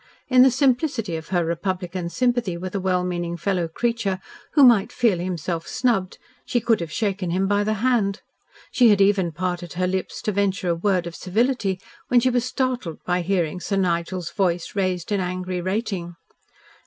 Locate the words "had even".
8.89-9.31